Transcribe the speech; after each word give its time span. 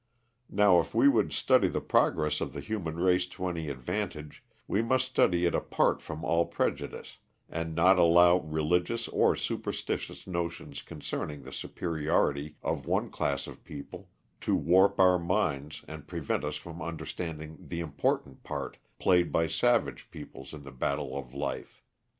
Now 0.49 0.79
if 0.79 0.95
we 0.95 1.07
would 1.07 1.31
study 1.31 1.67
the 1.67 1.79
progress 1.79 2.41
of 2.41 2.53
the 2.53 2.59
human 2.59 2.95
race 2.97 3.27
to 3.27 3.45
any 3.45 3.69
advantage, 3.69 4.43
we 4.67 4.81
must 4.81 5.05
study 5.05 5.45
it 5.45 5.53
apart 5.53 6.01
from 6.01 6.25
all 6.25 6.47
prejudice, 6.47 7.19
and 7.47 7.75
not 7.75 7.99
allow 7.99 8.39
religious 8.39 9.07
or 9.09 9.35
superstitious 9.35 10.25
notions 10.25 10.81
concerning 10.81 11.43
the 11.43 11.53
superiority 11.53 12.55
of 12.63 12.87
one 12.87 13.11
class 13.11 13.45
of 13.45 13.63
people 13.63 14.09
to 14.39 14.55
warp 14.55 14.99
our 14.99 15.19
minds 15.19 15.85
and 15.87 16.07
prevent 16.07 16.43
us 16.43 16.55
from 16.55 16.81
understanding 16.81 17.57
the 17.67 17.79
important 17.79 18.41
part 18.41 18.77
played 18.97 19.31
by 19.31 19.45
savage 19.45 20.09
peoples 20.09 20.51
in 20.51 20.63
the 20.63 20.71
battle 20.71 21.15
of 21.15 21.31
life. 21.31 21.83